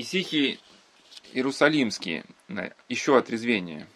[0.00, 0.58] Исихий
[1.34, 2.24] Иерусалимский,
[2.88, 3.86] еще отрезвение.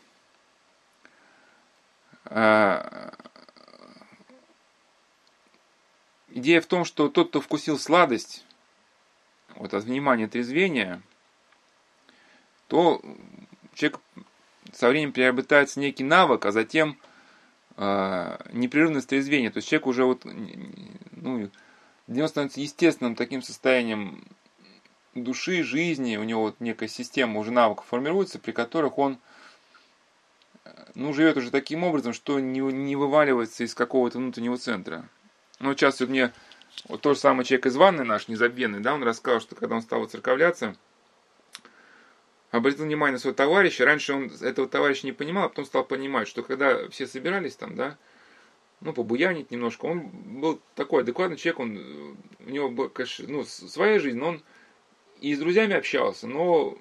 [2.27, 3.15] А,
[6.29, 8.45] идея в том, что тот, кто вкусил сладость,
[9.57, 11.01] вот от внимания трезвения,
[12.69, 13.01] то
[13.73, 13.99] человек
[14.73, 16.99] со временем приобретается некий навык, а затем
[17.77, 19.51] э, непрерывность трезвения.
[19.51, 21.51] То есть человек уже вот, ну,
[22.07, 24.25] для него становится естественным таким состоянием
[25.15, 29.19] души, жизни, у него вот некая система уже навыков формируется, при которых он
[30.95, 35.09] ну, живет уже таким образом, что не, не вываливается из какого-то внутреннего центра.
[35.61, 36.33] Ну, сейчас вот мне
[36.89, 39.83] вот тот же самый человек из ванны наш, незабвенный, да, он рассказал, что когда он
[39.83, 40.77] стал церковляться,
[42.51, 43.85] обратил внимание на своего товарища.
[43.85, 47.75] Раньше он этого товарища не понимал, а потом стал понимать, что когда все собирались там,
[47.75, 47.97] да,
[48.81, 50.09] ну, побуянить немножко, он
[50.41, 54.43] был такой адекватный человек, он, у него конечно, ну, своя жизнь, но он
[55.25, 56.77] и с друзьями общался, но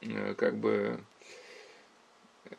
[0.00, 1.00] э, как бы
[2.50, 2.56] э,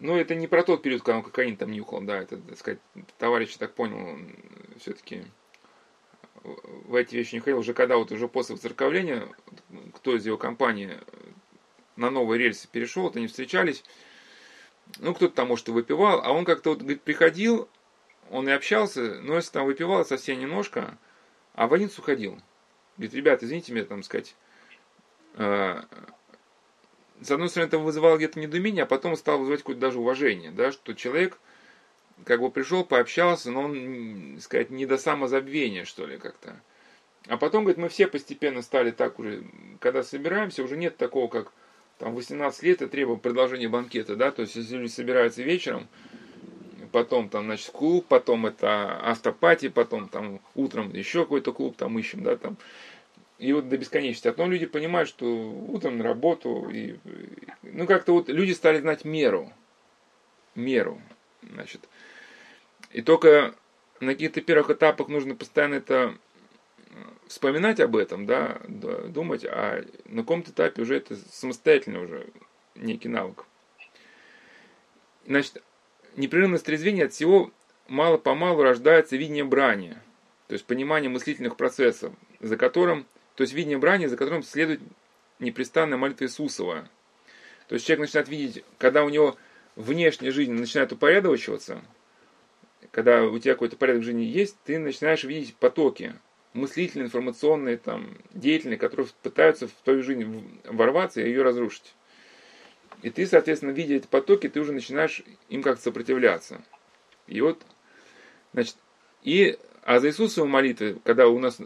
[0.00, 2.80] ну, это не про тот период, когда он кокаин там нюхал, да, это, так сказать,
[3.18, 4.34] товарищ, так понял, он
[4.78, 5.24] все-таки
[6.42, 7.58] в эти вещи не ходил.
[7.58, 9.28] Уже когда вот уже после церковления,
[9.92, 10.98] кто из его компании
[11.96, 13.84] на новые рельсы перешел, вот они встречались,
[14.98, 17.68] ну, кто-то там, может, и выпивал, а он как-то вот, говорит, приходил,
[18.30, 20.96] он и общался, но если там выпивал совсем немножко,
[21.52, 22.40] а в один уходил.
[22.96, 24.34] Говорит, ребят, извините меня, там сказать,
[25.34, 25.82] э,
[27.20, 30.72] с одной стороны, это вызывало где-то недоумение, а потом стало вызывать какое-то даже уважение, да,
[30.72, 31.38] что человек
[32.24, 36.60] как бы пришел, пообщался, но он, сказать, не до самозабвения, что ли, как-то.
[37.26, 39.44] А потом, говорит, мы все постепенно стали так уже,
[39.80, 41.52] когда собираемся, уже нет такого, как
[41.98, 45.88] там 18 лет и требуем продолжения банкета, да, то есть если люди собираются вечером,
[46.94, 52.22] потом там, значит, клуб, потом это автопати, потом там утром еще какой-то клуб там ищем,
[52.22, 52.56] да, там,
[53.40, 54.28] и вот до бесконечности.
[54.28, 57.00] А потом люди понимают, что утром на работу, и,
[57.62, 59.52] ну, как-то вот люди стали знать меру,
[60.54, 61.02] меру,
[61.42, 61.88] значит,
[62.92, 63.56] и только
[63.98, 66.16] на каких-то первых этапах нужно постоянно это
[67.26, 72.28] вспоминать об этом, да, думать, а на каком-то этапе уже это самостоятельно уже
[72.76, 73.46] некий навык.
[75.26, 75.60] Значит,
[76.16, 77.50] непрерывность трезвения от всего
[77.88, 79.96] мало-помалу рождается видение брани,
[80.48, 84.80] то есть понимание мыслительных процессов, за которым, то есть видение брани, за которым следует
[85.38, 86.88] непрестанная молитва Иисусова.
[87.68, 89.36] То есть человек начинает видеть, когда у него
[89.76, 91.82] внешняя жизнь начинает упорядочиваться,
[92.90, 96.14] когда у тебя какой-то порядок жизни есть, ты начинаешь видеть потоки,
[96.52, 101.94] мыслительные, информационные, там, деятельные, которые пытаются в твою жизнь ворваться и ее разрушить.
[103.04, 106.62] И ты, соответственно, видя эти потоки, ты уже начинаешь им как-то сопротивляться.
[107.26, 107.62] И вот,
[108.54, 108.76] значит,
[109.22, 111.58] и, а за Иисусовой молитвы, когда у нас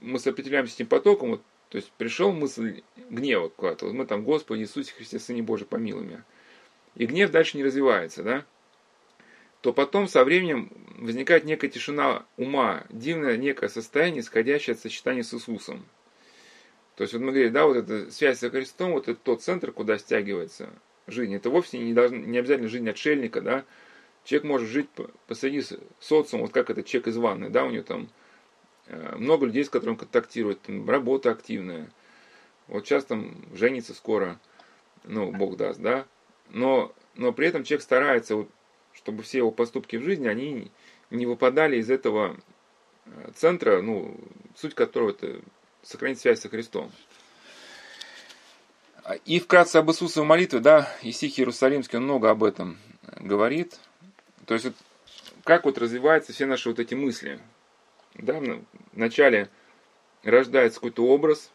[0.00, 4.62] мы сопротивляемся этим потоком, вот, то есть пришел мысль гнева куда-то, вот мы там, Господи
[4.62, 6.24] Иисусе Христе, Сыне Божий, помилуй меня.
[6.96, 8.44] И гнев дальше не развивается, да?
[9.60, 15.32] то потом со временем возникает некая тишина ума, дивное некое состояние, исходящее от сочетания с
[15.32, 15.86] Иисусом.
[16.96, 19.72] То есть вот мы говорим, да, вот эта связь со Христом, вот это тот центр,
[19.72, 20.70] куда стягивается
[21.06, 21.34] жизнь.
[21.34, 23.64] Это вовсе не, должно, не обязательно жизнь отшельника, да.
[24.24, 24.88] Человек может жить
[25.26, 25.62] посреди
[26.00, 28.08] социума, вот как этот человек из ванны, да, у него там
[28.86, 31.90] э, много людей, с которыми контактирует, там, работа активная.
[32.68, 34.40] Вот сейчас там женится скоро,
[35.02, 36.06] ну, Бог даст, да.
[36.48, 38.50] Но, но при этом человек старается вот
[38.94, 40.70] чтобы все его поступки в жизни, они
[41.10, 42.36] не выпадали из этого
[43.04, 44.16] э, центра, ну,
[44.56, 45.40] суть которого это
[45.84, 46.90] сохранить связь со Христом.
[49.26, 52.78] И вкратце об Иисусовой молитве, да, Исихий Иерусалимский, он много об этом
[53.18, 53.78] говорит.
[54.46, 54.74] То есть, вот,
[55.44, 57.38] как вот развиваются все наши вот эти мысли.
[58.14, 58.40] Да,
[58.92, 59.50] вначале
[60.22, 61.50] рождается какой-то образ,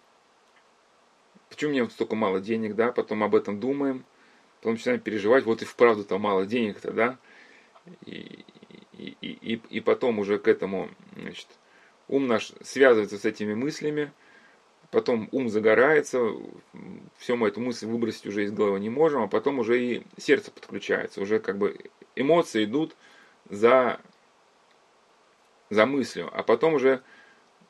[1.50, 4.06] почему у меня вот столько мало денег, да, потом об этом думаем,
[4.57, 7.17] потом начинаем переживать, вот и вправду там мало денег-то, да,
[8.06, 8.46] и,
[8.94, 11.47] и, и, и потом уже к этому, значит,
[12.09, 14.12] ум наш связывается с этими мыслями,
[14.91, 16.20] потом ум загорается,
[17.17, 20.52] все мы эту мысль выбросить уже из головы не можем, а потом уже и сердце
[20.52, 21.78] подключается, уже как бы
[22.16, 22.96] эмоции идут
[23.50, 24.02] за,
[25.70, 27.02] за мыслью, а потом уже,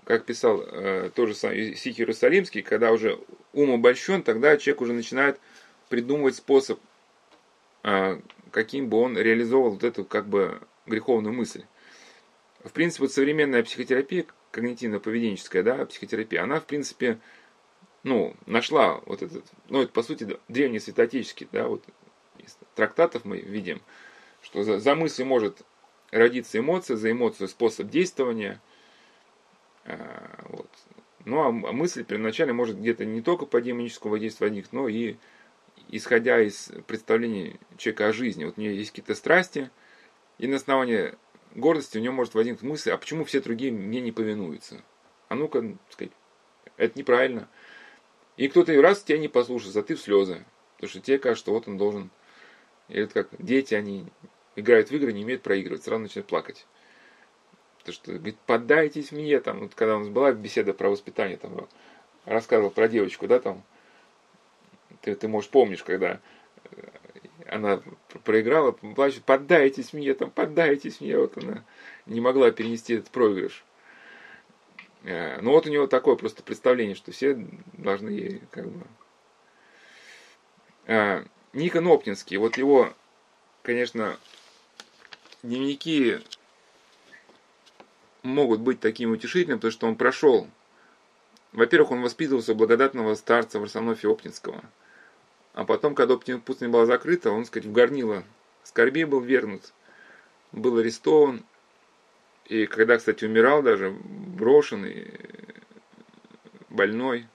[0.06, 3.20] как писал э, тоже Сих Иерусалимский, когда уже
[3.54, 5.40] ум обольщен, тогда человек уже начинает
[5.90, 6.80] придумывать способ,
[7.84, 8.20] э,
[8.52, 11.66] каким бы он реализовал вот эту как бы греховную мысль.
[12.64, 17.20] В принципе, вот современная психотерапия, когнитивно-поведенческая, да, психотерапия, она, в принципе,
[18.04, 21.84] ну, нашла вот этот, ну, это, по сути, древний святоотеческий, да, вот
[22.38, 23.82] из трактатов мы видим,
[24.42, 25.62] что за, за мыслью может
[26.12, 28.62] родиться эмоция, за эмоцию способ действования,
[29.86, 30.70] а, вот.
[31.26, 35.18] Ну, а мысль первоначально может где-то не только по демоническому воздействию возникнуть, но и
[35.90, 38.46] исходя из представления человека о жизни.
[38.46, 39.70] Вот у нее есть какие-то страсти,
[40.38, 41.16] и на основании
[41.56, 44.84] гордости у нее может возникнуть мысль, а почему все другие мне не повинуются?
[45.28, 46.14] А ну-ка, сказать,
[46.78, 47.48] это неправильно.
[48.38, 50.46] И кто-то раз тебя не послушается, а ты в слезы.
[50.76, 52.10] Потому что тебе кажется, что вот он должен.
[52.88, 54.06] Или это как дети, они
[54.56, 56.66] играют в игры, не умеют проигрывать, сразу начинают плакать.
[57.80, 61.68] Потому что, говорит, поддайтесь мне, там, вот когда у нас была беседа про воспитание, там,
[62.26, 63.64] рассказывал про девочку, да, там,
[65.02, 66.20] ты, ты можешь помнишь, когда
[66.72, 66.82] э,
[67.50, 67.82] она
[68.24, 71.64] проиграла, плачет, поддайтесь мне, там, поддайтесь мне, вот она
[72.06, 73.64] не могла перенести этот проигрыш.
[75.04, 77.38] Э, ну вот у него такое просто представление, что все
[77.74, 78.86] должны как бы...
[80.88, 82.94] А, Никон Оптинский, вот его,
[83.64, 84.18] конечно,
[85.44, 86.20] дневники
[88.24, 90.48] могут быть таким утешительным, потому что он прошел.
[91.52, 94.64] Во-первых, он воспитывался благодатного старца Варсонофия Оптинского.
[95.54, 98.24] А потом, когда пустыня была закрыта, он, сказать, в горнило
[98.64, 99.74] скорби был вернут,
[100.52, 101.44] был арестован.
[102.46, 105.20] И когда, кстати, умирал даже, брошенный,
[106.70, 107.28] больной,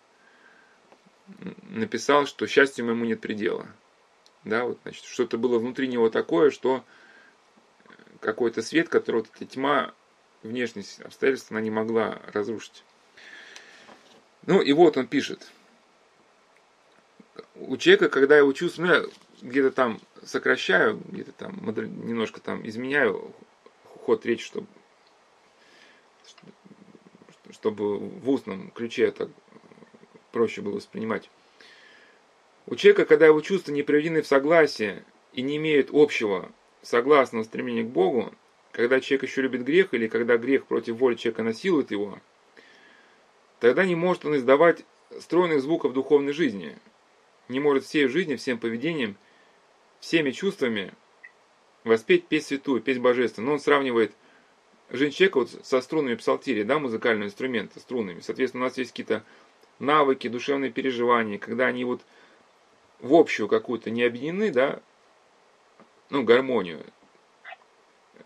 [1.62, 3.68] написал, что счастью моему нет предела.
[4.44, 6.84] Да, вот, значит, что-то было внутри него такое, что
[8.20, 9.94] какой-то свет, который вот эта тьма,
[10.42, 12.84] внешность обстоятельств, она не могла разрушить.
[14.46, 15.50] Ну и вот он пишет.
[17.56, 19.04] У человека, когда я учусь, ну я
[19.42, 21.56] где-то там сокращаю, где-то там
[22.06, 23.32] немножко там изменяю
[23.84, 24.66] ход речи, чтобы,
[27.50, 29.30] чтобы в устном ключе это
[30.32, 31.30] проще было воспринимать.
[32.66, 36.50] У человека, когда его чувства не приведены в согласие и не имеют общего
[36.82, 38.32] согласного стремления к Богу,
[38.72, 42.18] когда человек еще любит грех или когда грех против воли человека насилует его,
[43.60, 44.84] тогда не может он издавать
[45.20, 46.76] стройных звуков духовной жизни,
[47.48, 49.16] не может всей жизни, всем поведением,
[50.00, 50.92] всеми чувствами
[51.84, 53.48] воспеть песнь святую, песнь божественную.
[53.48, 54.12] Но он сравнивает
[54.90, 58.20] жизнь человека вот со струнами псалтири, да, музыкального инструмента, струнами.
[58.20, 59.24] Соответственно, у нас есть какие-то
[59.78, 62.02] навыки, душевные переживания, когда они вот
[63.00, 64.80] в общую какую-то не объединены, да,
[66.10, 66.84] ну, гармонию,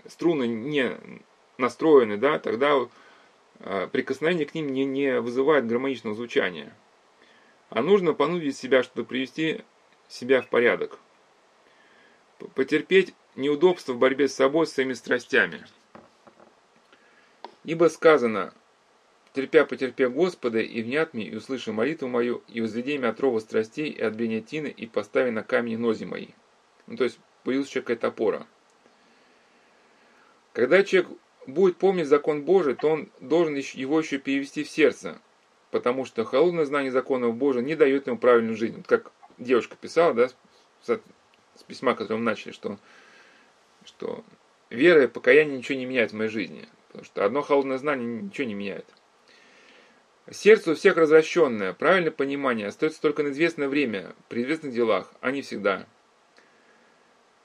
[0.06, 0.97] струны не
[1.56, 2.76] настроены, да, тогда
[3.61, 6.73] э, прикосновение к ним не, не вызывает гармоничного звучания.
[7.70, 9.62] А нужно понудить себя, чтобы привести
[10.09, 10.99] себя в порядок.
[12.55, 15.65] Потерпеть неудобства в борьбе с собой, с своими страстями.
[17.65, 18.55] Ибо сказано,
[19.35, 23.41] терпя потерпя Господа, и внят мне, и услыши молитву мою, и возведи меня от рова
[23.41, 26.29] страстей, и от бенятины, и постави на камень нози мои.
[26.87, 28.47] Ну, то есть, появилась еще какая-то опора.
[30.55, 31.11] Когда человек
[31.47, 35.21] будет помнить закон Божий, то он должен его еще перевести в сердце,
[35.70, 38.76] потому что холодное знание законов Божия не дает ему правильную жизнь.
[38.76, 40.29] Вот как девушка писала, да,
[40.82, 42.79] с, с письма, которым начали, что,
[43.85, 44.25] что
[44.70, 46.69] вера и покаяние ничего не меняют в моей жизни.
[46.88, 48.87] Потому что одно холодное знание ничего не меняет.
[50.31, 55.31] Сердце у всех развращенное, правильное понимание остается только на известное время, при известных делах, а
[55.31, 55.87] не всегда.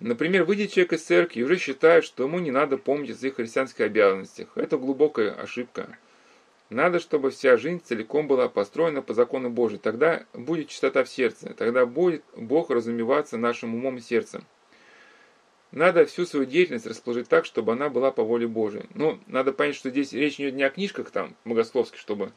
[0.02, 3.36] Например, выйдет человек из церкви и уже считает, что ему не надо помнить о своих
[3.36, 4.50] христианских обязанностях.
[4.56, 5.98] Это глубокая ошибка.
[6.70, 9.80] Надо, чтобы вся жизнь целиком была построена по закону Божию.
[9.80, 11.54] Тогда будет чистота в сердце.
[11.54, 14.46] Тогда будет Бог разумеваться нашим умом и сердцем.
[15.72, 18.86] Надо всю свою деятельность расположить так, чтобы она была по воле Божией.
[18.94, 22.32] Ну, надо понять, что здесь речь идет не о книжках там, богословских, чтобы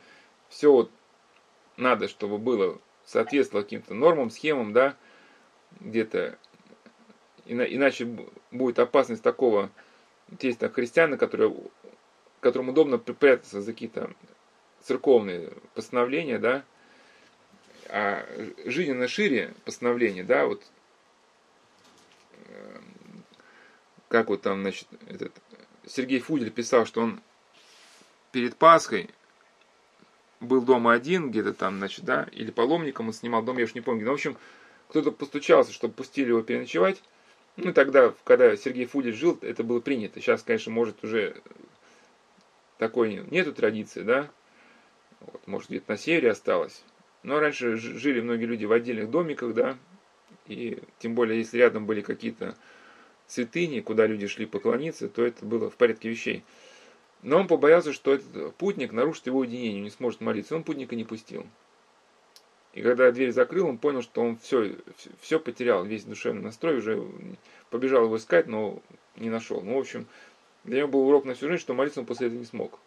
[0.49, 0.91] все вот
[1.77, 4.97] надо, чтобы было, соответствовало каким-то нормам, схемам, да,
[5.81, 6.39] где-то
[7.47, 8.09] иначе
[8.51, 9.71] будет опасность такого
[10.29, 11.53] действия христиана, который,
[12.47, 14.11] которому удобно прятаться за какие-то
[14.83, 16.65] церковные постановления, да,
[17.89, 18.25] а
[18.65, 20.63] жизненно шире постановления, да, вот
[22.49, 22.79] э,
[24.09, 25.33] как вот там, значит, этот
[25.87, 27.21] Сергей Фудель писал, что он
[28.31, 29.11] перед Пасхой
[30.41, 33.81] был дома один, где-то там, значит, да, или паломником он снимал дом, я уж не
[33.81, 34.05] помню.
[34.05, 34.37] Но, в общем,
[34.89, 37.03] кто-то постучался, чтобы пустили его переночевать.
[37.57, 40.21] Ну, тогда, когда Сергей Фудич жил, это было принято.
[40.21, 41.41] Сейчас, конечно, может, уже
[42.79, 44.31] такой нету традиции, да?
[45.21, 46.83] Вот, может, где-то на севере осталось.
[47.23, 49.77] Но раньше жили многие люди в отдельных домиках, да?
[50.47, 52.57] И тем более, если рядом были какие-то
[53.27, 56.45] святыни, куда люди шли поклониться, то это было в порядке вещей.
[57.23, 60.55] Но он побоялся, что этот путник нарушит его уединение, не сможет молиться.
[60.55, 61.47] Он путника не пустил.
[62.73, 64.77] И когда дверь закрыл, он понял, что он все,
[65.21, 67.03] все потерял, весь душевный настрой, уже
[67.71, 68.83] побежал его искать, но
[69.17, 69.63] не нашел.
[69.63, 70.07] Ну, в общем,
[70.67, 72.79] для него был урок на всю жизнь, что молиться он после этого не смог.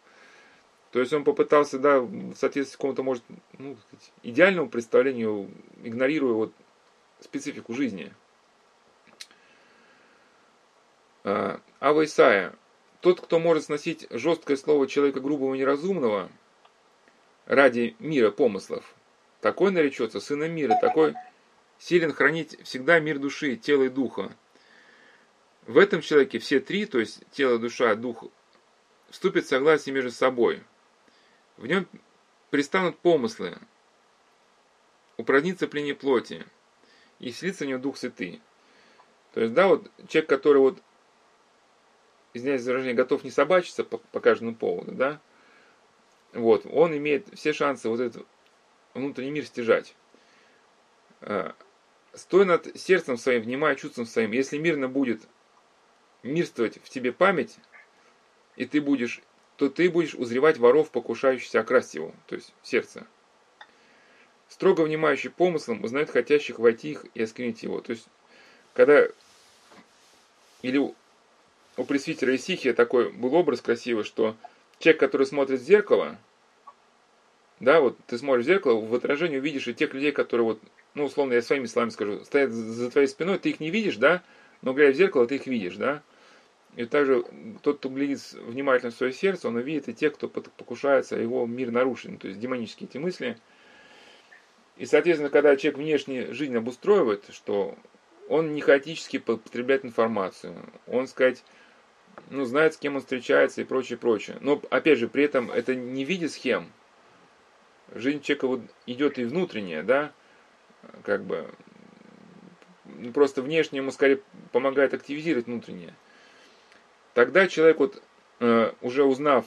[0.92, 3.24] То есть он попытался, да, в соответствии с какому-то, может,
[3.58, 5.50] ну, сказать, идеальному представлению,
[5.84, 6.54] игнорируя вот
[7.20, 8.14] специфику жизни.
[11.24, 12.54] А, Ава Исаия.
[13.02, 16.30] Тот, кто может сносить жесткое слово человека грубого и неразумного
[17.46, 18.84] ради мира помыслов,
[19.40, 21.14] такой наречется сыном мира, такой
[21.78, 24.36] силен хранить всегда мир души, тела и духа.
[25.70, 28.24] В этом человеке все три, то есть тело, душа, дух,
[29.12, 30.64] вступят в согласие между собой.
[31.58, 31.88] В нем
[32.50, 33.56] пристанут помыслы,
[35.18, 36.44] упразднится плене плоти,
[37.20, 38.42] и вселится в него Дух Святый.
[39.36, 40.82] То есть, да, вот человек, который вот,
[42.34, 45.22] извиняюсь за выражение, готов не собачиться по, по каждому поводу, да,
[46.34, 48.26] вот, он имеет все шансы вот этот
[48.96, 49.94] внутренний мир стяжать.
[51.22, 51.54] А,
[52.16, 54.32] стой над сердцем своим, внимая чувством своим.
[54.32, 55.22] Если мирно будет
[56.24, 57.58] мирствовать в тебе память,
[58.56, 59.22] и ты будешь,
[59.58, 63.06] то ты будешь узревать воров, покушающихся окрасть его, то есть сердце.
[64.48, 67.82] Строго внимающий помыслом узнает хотящих войти их и осквернить его.
[67.82, 68.08] То есть,
[68.74, 69.08] когда
[70.62, 70.78] или
[71.78, 74.36] у пресвитера Исихия такой был образ красивый, что
[74.80, 76.18] человек, который смотрит в зеркало,
[77.60, 80.62] да, вот ты смотришь в зеркало, в отражении увидишь и тех людей, которые вот,
[80.94, 84.24] ну, условно, я своими словами скажу, стоят за твоей спиной, ты их не видишь, да,
[84.62, 86.02] но глядя в зеркало, ты их видишь, да.
[86.76, 87.26] И также
[87.62, 91.72] тот, кто глядит внимательно в свое сердце, он увидит и тех, кто покушается, его мир
[91.72, 93.38] нарушен, то есть демонические эти мысли.
[94.78, 97.76] И, соответственно, когда человек внешне жизнь обустроивает, что
[98.30, 100.56] он не хаотически потребляет информацию,
[100.88, 101.44] он, сказать,
[102.30, 104.38] ну, знает, с кем он встречается и прочее, прочее.
[104.40, 106.72] Но, опять же, при этом это не в виде схем.
[107.94, 110.14] Жизнь человека вот идет и внутренняя, да,
[111.04, 111.50] как бы,
[113.14, 114.22] просто внешне ему скорее
[114.52, 115.96] помогает активизировать внутреннее.
[117.14, 118.02] Тогда человек вот,
[118.40, 119.46] э, уже узнав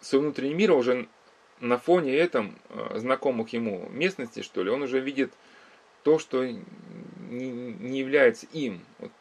[0.00, 1.08] свой внутренний мир, уже
[1.60, 5.32] на фоне этом э, знакомых ему местности, что ли, он уже видит
[6.02, 8.84] то, что не, является им.
[8.98, 9.12] Вот,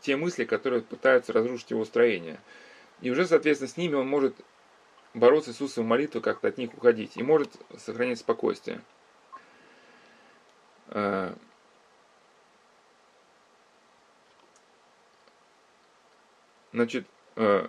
[0.00, 2.38] те мысли, которые пытаются разрушить его строение.
[3.00, 4.34] И уже, соответственно, с ними он может
[5.14, 7.16] бороться с Иисусом молитвой, как-то от них уходить.
[7.16, 8.80] И может сохранять спокойствие.
[10.88, 11.34] Э,
[16.76, 17.06] Значит,
[17.36, 17.68] э,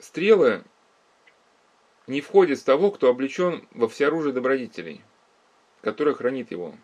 [0.00, 0.64] стрелы
[2.08, 5.00] не входят с того, кто облечен во всеоружие добродетелей,
[5.80, 6.74] которое хранит его,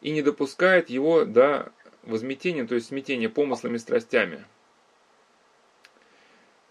[0.00, 1.70] и не допускает его до
[2.02, 4.46] возметения, то есть смятения помыслами и страстями.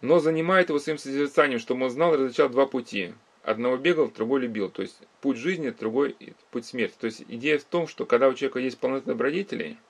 [0.01, 3.13] Но занимает его своим созерцанием, чтобы он знал и различал два пути.
[3.43, 4.71] Одного бегал, другой любил.
[4.71, 6.15] То есть путь жизни, другой
[6.49, 6.95] путь смерти.
[6.99, 9.77] То есть идея в том, что когда у человека есть полнота добродетелей–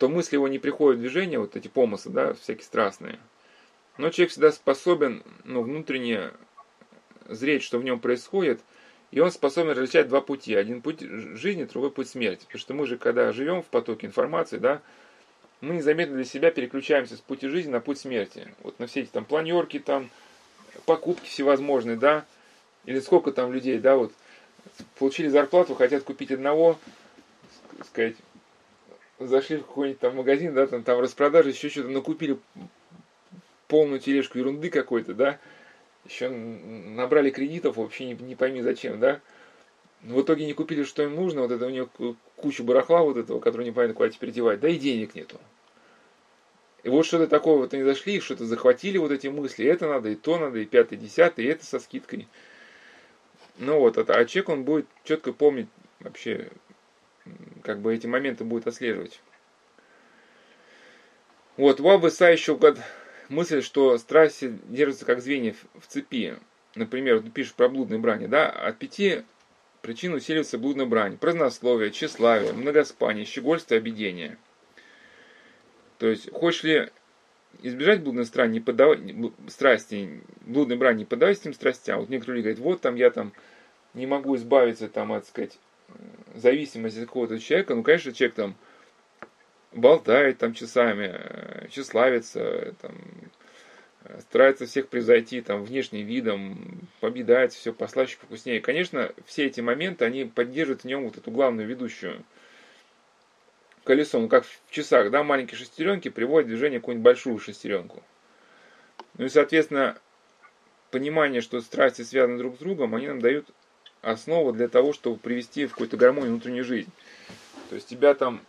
[0.00, 3.18] то мысли его не приходят в движение, вот эти помыслы, да, всякие страстные.
[3.98, 6.30] Но человек всегда способен, ну, внутренне
[7.28, 8.62] зреть, что в нем происходит,
[9.10, 10.54] и он способен различать два пути.
[10.54, 12.46] Один путь жизни, другой путь смерти.
[12.46, 14.80] Потому что мы же, когда живем в потоке информации, да,
[15.60, 18.54] мы незаметно для себя переключаемся с пути жизни на путь смерти.
[18.62, 20.08] Вот на все эти там планерки, там,
[20.86, 22.24] покупки всевозможные, да,
[22.86, 24.14] или сколько там людей, да, вот,
[24.98, 26.78] получили зарплату, хотят купить одного,
[27.84, 28.16] сказать,
[29.26, 32.38] зашли в какой-нибудь там магазин, да, там, там распродажи, еще что-то, накупили
[33.68, 35.38] полную тележку ерунды какой-то, да,
[36.04, 39.20] еще набрали кредитов, вообще не, не пойми зачем, да,
[40.02, 41.88] в итоге не купили, что им нужно, вот это у него
[42.36, 45.38] кучу барахла вот этого, который не понятно куда теперь девать, да и денег нету.
[46.82, 50.14] И вот что-то такое вот они зашли, что-то захватили вот эти мысли, это надо, и
[50.14, 52.26] то надо, и пятый, десятый, и это со скидкой.
[53.58, 55.68] Ну вот, а, а человек, он будет четко помнить
[56.00, 56.48] вообще,
[57.62, 59.20] как бы эти моменты будет отслеживать.
[61.56, 62.58] Вот, у Абыса еще
[63.28, 66.36] мысль, что страсти держатся как звенья в цепи.
[66.74, 69.24] Например, вот пишет про блудные брани, да, от пяти
[69.82, 71.18] причин усиливается блудная брань.
[71.18, 74.38] Празднословие, тщеславие, многоспание, щегольство обидение.
[75.98, 76.90] То есть, хочешь ли
[77.62, 79.00] избежать блудной страни, не поддавать,
[79.48, 82.00] страсти, блудной брани, не поддавайся этим страстям.
[82.00, 83.32] Вот некоторые люди говорят, вот там я там
[83.94, 85.58] не могу избавиться там, от сказать,
[86.34, 88.56] зависимость от какого-то человека, ну, конечно, человек там
[89.72, 92.94] болтает там часами, э, тщеславится, там,
[94.04, 98.60] э, старается всех превзойти там внешним видом, победать, все послаще, вкуснее.
[98.60, 102.24] Конечно, все эти моменты, они поддерживают в нем вот эту главную ведущую
[103.84, 108.02] колесо, ну как в часах, да, маленькие шестеренки приводят в движение какую-нибудь большую шестеренку.
[109.18, 109.98] Ну и, соответственно,
[110.90, 113.48] понимание, что страсти связаны друг с другом, они нам дают
[114.02, 116.90] основа для того, чтобы привести в какую-то гармонию внутреннюю жизнь.
[117.68, 118.40] То есть тебя там,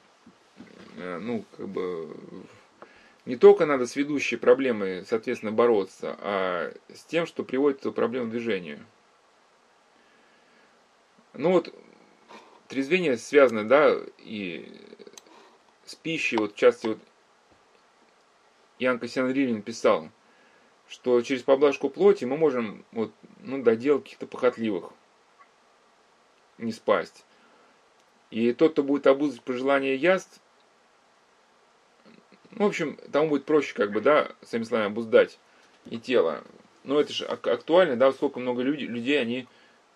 [0.98, 2.16] э, ну, как бы,
[3.26, 8.28] не только надо с ведущей проблемой, соответственно, бороться, а с тем, что приводит эту проблему
[8.28, 8.80] к движению.
[11.34, 11.74] Ну вот,
[12.68, 14.72] трезвение связано, да, и
[15.86, 17.00] с пищей, вот в частности, вот
[18.80, 20.10] Ян Кассиан Рилин писал,
[20.90, 24.92] что через поблажку плоти мы можем вот, ну, доделать каких-то похотливых,
[26.62, 27.26] не спасть.
[28.30, 30.40] И тот, кто будет обузать пожелания яств,
[32.52, 35.40] ну, в общем, тому будет проще, как бы, да, сами словами, обуздать
[35.90, 36.44] и тело.
[36.84, 39.48] Но это же актуально, да, сколько много людей, людей, они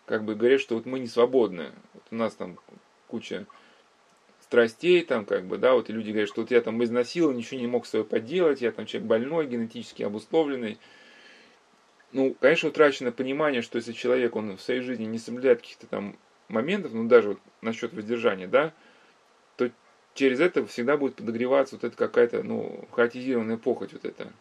[0.06, 1.72] как бы говорят, что вот мы не свободны.
[1.94, 2.60] Вот у нас там
[3.08, 3.46] куча
[4.42, 7.60] страстей, там, как бы, да, вот и люди говорят, что вот я там изнасиловал, ничего
[7.60, 10.78] не мог свое поделать, я там человек больной, генетически обусловленный.
[12.12, 16.18] Ну, конечно, утрачено понимание, что если человек, он в своей жизни не соблюдает каких-то там
[16.48, 18.74] моментов, ну, даже вот насчет воздержания, да,
[19.58, 19.70] то
[20.14, 24.32] через это всегда будет подогреваться вот эта какая-то, ну, хаотизированная похоть вот эта.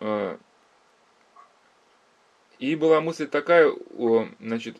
[0.00, 0.38] А,
[2.58, 3.72] и была мысль такая,
[4.40, 4.76] значит,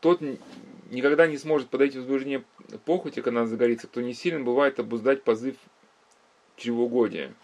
[0.00, 0.20] тот
[0.90, 2.44] никогда не сможет подойти возбуждение
[2.84, 5.56] похоти, когда она загорится, кто не силен, бывает обуздать позыв
[6.56, 7.34] чревоугодия.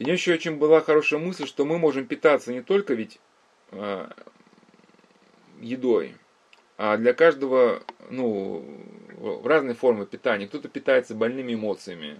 [0.00, 3.20] И еще очень была хорошая мысль, что мы можем питаться не только ведь
[3.70, 4.08] э,
[5.60, 6.14] едой,
[6.78, 8.64] а для каждого, ну,
[9.18, 10.48] в разной формы питания.
[10.48, 12.18] Кто-то питается больными эмоциями,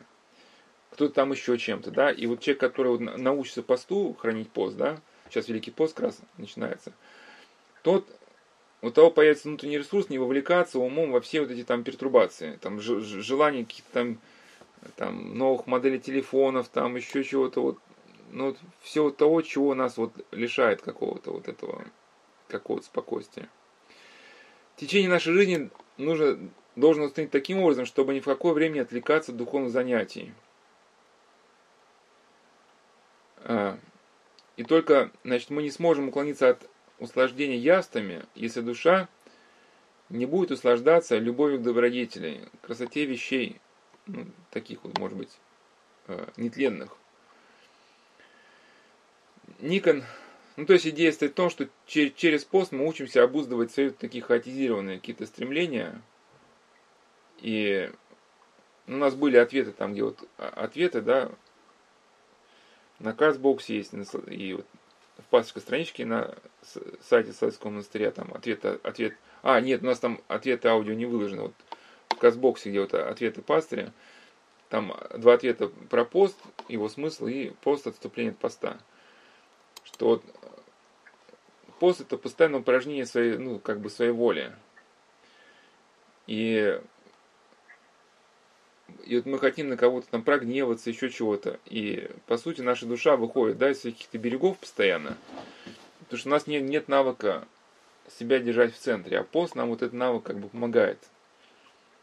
[0.90, 2.10] кто-то там еще чем-то, да.
[2.10, 6.20] И вот человек, который вот научится посту хранить пост, да, сейчас Великий пост как раз
[6.36, 6.92] начинается,
[7.82, 8.06] тот
[8.82, 12.78] у того появится внутренний ресурс не вовлекаться умом во все вот эти там пертурбации, там
[12.78, 14.18] желание каких-то там,
[14.96, 17.78] там новых моделей телефонов, там еще чего-то вот,
[18.30, 21.84] ну вот все вот того, чего нас вот лишает какого-то вот этого,
[22.48, 23.48] какого-то спокойствия.
[24.76, 26.38] Течение нашей жизни нужно,
[26.76, 30.32] должен установить таким образом, чтобы ни в какое время не отвлекаться от духовных занятий.
[33.44, 33.78] А,
[34.56, 39.08] и только, значит, мы не сможем уклониться от услаждения яствами, если душа
[40.08, 43.60] не будет услаждаться любовью к добродетели, красоте вещей,
[44.06, 45.30] ну, таких вот, может быть,
[46.08, 46.96] э, нетленных.
[49.60, 50.04] Никон,
[50.56, 54.22] ну то есть идея стоит в том, что через пост мы учимся обуздывать свои такие
[54.22, 56.00] хаотизированные какие-то стремления.
[57.38, 57.90] И
[58.86, 61.30] у нас были ответы там, где вот а, ответы, да,
[62.98, 63.94] на Казбоксе есть,
[64.28, 64.66] и вот
[65.18, 66.34] в пасторской страничке на
[67.00, 71.42] сайте Соловецкого монастыря, там ответ, ответ, а, нет, у нас там ответы аудио не выложены,
[71.42, 71.54] вот
[72.20, 73.92] Казбоксе, где вот ответы пастыря,
[74.68, 76.36] там два ответа про пост,
[76.68, 78.78] его смысл и пост отступление от поста.
[79.82, 80.24] Что вот
[81.80, 84.52] пост это постоянное упражнение своей, ну, как бы своей воли.
[86.26, 86.80] И
[89.04, 91.58] и вот мы хотим на кого-то там прогневаться, еще чего-то.
[91.66, 95.16] И, по сути, наша душа выходит, да, из каких-то берегов постоянно.
[96.00, 97.46] Потому что у нас нет, нет навыка
[98.18, 99.18] себя держать в центре.
[99.18, 100.98] А пост нам вот этот навык как бы помогает.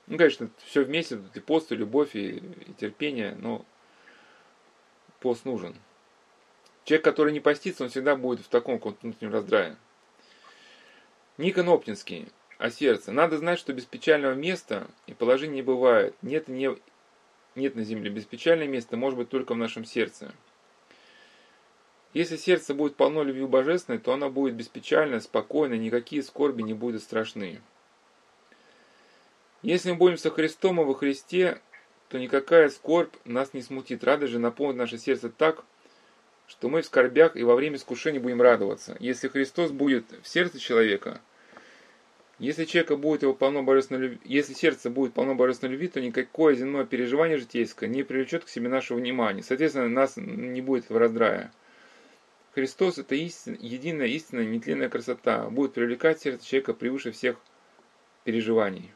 [0.08, 3.66] Ну, конечно, все вместе, и пост, и любовь, и, и терпение, но
[5.20, 5.76] пост нужен.
[6.86, 9.76] Человек, который не постится, он всегда будет в таком внутреннем раздрае.
[11.38, 13.12] Никон Оптинский о сердце.
[13.12, 16.16] Надо знать, что без печального места и положения не бывает.
[16.22, 16.76] Нет, не,
[17.56, 18.10] нет на земле.
[18.10, 20.34] Беспечальное место может быть только в нашем сердце.
[22.14, 27.04] Если сердце будет полно любви божественной, то оно будет беспечально, спокойно, никакие скорби не будут
[27.04, 27.62] страшны.
[29.68, 31.60] Если мы будем со Христом и во Христе,
[32.08, 34.06] то никакая скорбь нас не смутит.
[34.06, 35.66] Радость же наполнит наше сердце так,
[36.48, 38.96] что мы в скорбях и во время искушения будем радоваться.
[39.02, 41.20] Если Христос будет в сердце человека–
[42.40, 46.54] если человека будет его полно божественной любви, если сердце будет полно божественной любви, то никакое
[46.54, 49.42] земное переживание житейское не привлечет к себе нашего внимания.
[49.42, 51.52] Соответственно, нас не будет этого раздрая.
[52.54, 57.38] Христос– это истина, единая истинная нетленная красота, будет привлекать сердце человека превыше всех
[58.24, 58.92] переживаний.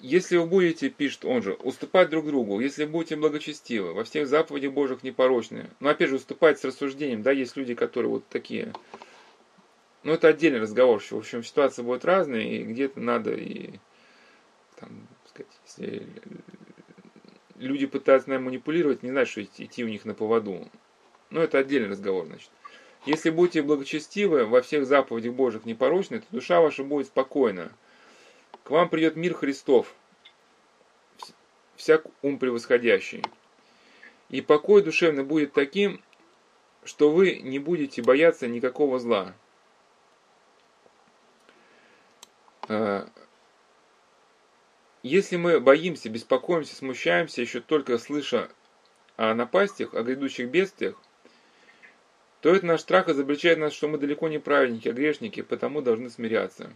[0.00, 4.72] Если вы будете, пишет он же, уступать друг другу, если будете благочестивы, во всех заповедях
[4.72, 8.74] Божьих непорочны, но опять же уступать с рассуждением, да, есть люди, которые вот такие,
[10.02, 13.78] ну это отдельный разговор, в общем, ситуация будет разная, и где-то надо и,
[14.76, 16.06] там, сказать, если
[17.56, 20.68] люди пытаются нами манипулировать, не знаю, что идти у них на поводу,
[21.30, 22.50] но это отдельный разговор, значит.
[23.06, 27.70] Если будете благочестивы, во всех заповедях Божьих непорочны, то душа ваша будет спокойна,
[28.62, 29.94] к вам придет мир Христов,
[31.76, 33.22] всяк ум превосходящий.
[34.30, 36.02] И покой душевный будет таким,
[36.82, 39.34] что вы не будете бояться никакого зла.
[42.68, 43.06] Э,
[45.02, 48.50] если мы боимся, беспокоимся, смущаемся, еще только слыша
[49.16, 50.96] о напастях, о грядущих бедствиях,
[52.44, 56.10] то этот наш страх изобличает нас, что мы далеко не праведники, а грешники, потому должны
[56.10, 56.70] смиряться.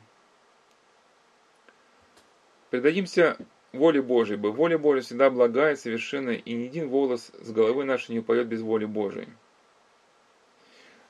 [2.70, 3.36] Предадимся
[3.74, 8.12] воле Божией, бы воля Божия всегда благая, совершенная, и ни один волос с головы нашей
[8.12, 9.28] не упадет без воли Божией.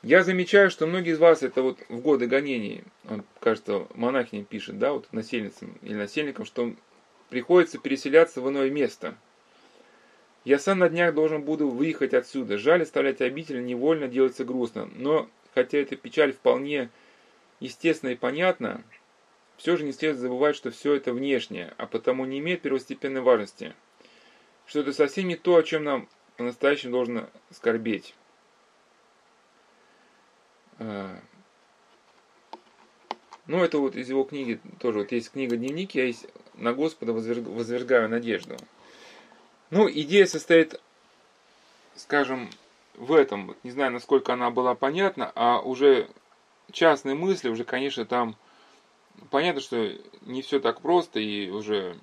[0.02, 4.76] Я замечаю, что многие из вас, это вот в годы гонений, он, кажется, монахиня пишет,
[4.80, 6.74] да, вот насельницам или насельникам, что
[7.28, 9.14] приходится переселяться в иное место.
[10.48, 12.56] Я сам на днях должен буду выехать отсюда.
[12.56, 14.88] Жаль оставлять обитель, невольно делается грустно.
[14.94, 16.88] Но, хотя эта печаль вполне
[17.60, 18.82] естественна и понятна,
[19.58, 23.74] все же не следует забывать, что все это внешнее, а потому не имеет первостепенной важности.
[24.64, 26.08] Что это совсем не то, о чем нам
[26.38, 28.14] по-настоящему должно скорбеть.
[30.78, 31.20] А,
[33.46, 35.00] ну, это вот из его книги тоже.
[35.00, 38.56] Вот есть книга «Дневник», я есть «На Господа возвергаю надежду».
[39.70, 40.80] Ну, идея состоит,
[41.94, 42.48] скажем,
[42.94, 43.54] в этом.
[43.62, 46.08] Не знаю, насколько она была понятна, а уже
[46.72, 48.36] частные мысли, уже, конечно, там
[49.30, 51.98] понятно, что не все так просто, и уже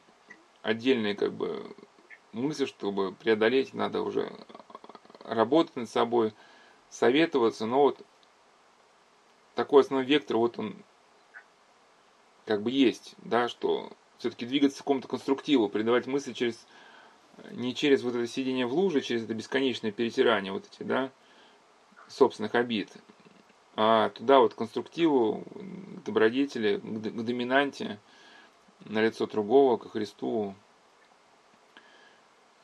[0.62, 1.76] отдельные как бы
[2.34, 4.32] мысли, чтобы преодолеть, надо уже
[5.24, 6.34] работать над собой,
[6.90, 8.00] советоваться, но вот
[9.56, 10.76] такой основной вектор, вот он
[12.46, 16.68] как бы есть, да, что все-таки двигаться к какому-то конструктиву, передавать мысли через
[17.52, 21.12] не через вот это сидение в луже, через это бесконечное перетирание вот эти, да,
[22.08, 22.92] собственных обид,
[23.76, 28.00] а туда вот конструктиву, к добродетели, к доминанте,
[28.86, 30.56] на лицо другого, к Христу,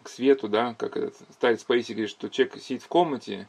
[0.03, 3.47] к свету, да, как этот старец Паисий говорит, что человек сидит в комнате,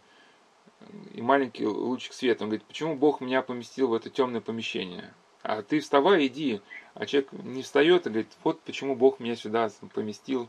[1.15, 2.45] и маленький лучик света.
[2.45, 5.15] Он говорит, почему Бог меня поместил в это темное помещение?
[5.43, 6.61] А ты вставай, иди.
[6.95, 10.49] А человек не встает и говорит, вот почему Бог меня сюда поместил.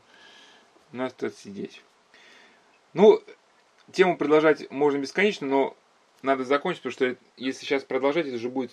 [0.94, 1.82] Надо тут сидеть.
[2.94, 3.22] Ну,
[3.92, 5.78] тему продолжать можно бесконечно, но
[6.22, 8.72] надо закончить, потому что если сейчас продолжать, это уже будет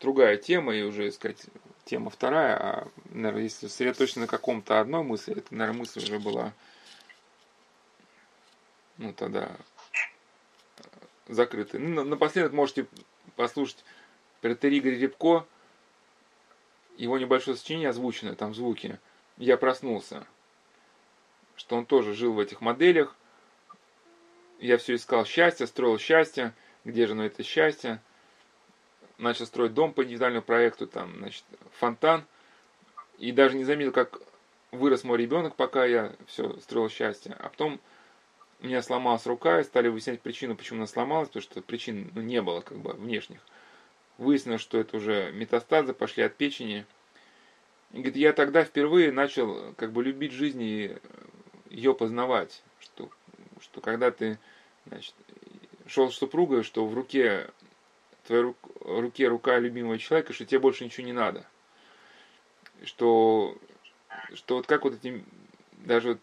[0.00, 1.46] другая тема, и уже, сказать,
[1.84, 6.52] тема вторая, а, наверное, если сосредоточиться на каком-то одной мысли, это, наверное, мысль уже была,
[8.98, 9.56] ну, тогда
[11.28, 11.78] закрыты.
[11.78, 12.86] Ну, напоследок можете
[13.36, 13.84] послушать
[14.40, 15.46] Претер Игорь Рябко,
[16.96, 18.98] его небольшое сочинение озвученное, там звуки.
[19.36, 20.26] Я проснулся.
[21.60, 23.14] Что он тоже жил в этих моделях.
[24.60, 26.54] Я все искал счастье, строил счастье.
[26.84, 28.00] Где же оно это счастье?
[29.18, 32.24] Начал строить дом по индивидуальному проекту, там, значит, фонтан.
[33.18, 34.22] И даже не заметил, как
[34.70, 37.36] вырос мой ребенок, пока я все строил счастье.
[37.38, 37.78] А потом
[38.60, 42.22] у меня сломалась рука, и стали выяснять причину, почему она сломалась, потому что причин ну,
[42.22, 43.40] не было как бы внешних.
[44.16, 46.86] Выяснилось, что это уже метастазы пошли от печени.
[47.92, 50.96] И говорит, я тогда впервые начал как бы любить жизнь и
[51.70, 53.08] ее познавать, что,
[53.60, 54.38] что когда ты
[54.86, 55.14] значит,
[55.86, 57.48] шел с супругой, что в руке
[58.26, 61.46] твоей рук, руке рука любимого человека, что тебе больше ничего не надо.
[62.84, 63.56] Что,
[64.34, 65.24] что вот как вот эти
[65.72, 66.18] даже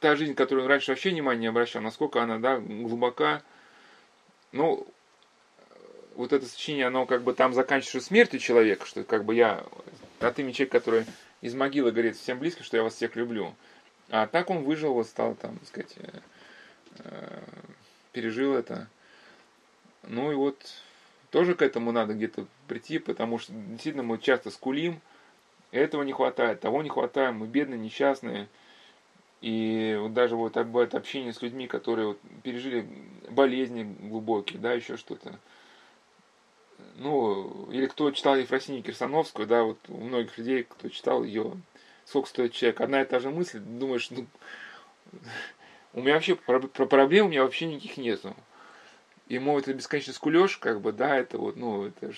[0.00, 3.42] та жизнь, которую он раньше вообще внимания не обращал, насколько она, да, глубока.
[4.52, 4.86] Ну,
[6.14, 9.64] вот это сочинение, оно как бы там заканчивается смертью человека, что как бы я
[10.20, 11.04] от имени человека, который
[11.40, 13.54] из могилы говорит всем близко, что я вас всех люблю.
[14.10, 16.20] А так он выжил, вот стал там, так сказать, э,
[16.98, 17.42] э,
[18.12, 18.88] пережил это.
[20.04, 20.56] Ну и вот
[21.30, 25.00] тоже к этому надо где-то прийти, потому что действительно мы часто скулим,
[25.70, 28.48] этого не хватает, того не хватает, мы бедные, несчастные.
[29.40, 32.88] И вот даже вот бывает общение с людьми, которые вот пережили
[33.30, 35.38] болезни глубокие, да, еще что-то.
[36.96, 41.52] Ну, или кто читал Ефросинию Кирсановскую, да, вот у многих людей, кто читал ее,
[42.08, 44.26] сколько стоит человек, одна и та же мысль, думаешь, ну,
[45.92, 48.34] у меня вообще про, про проблем у меня вообще никаких нету.
[49.28, 52.12] И мой это бесконечно скулеж, как бы, да, это вот, ну, это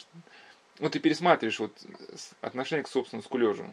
[0.79, 1.73] ну, ты пересматриваешь вот
[2.41, 3.67] отношение к собственному скулежу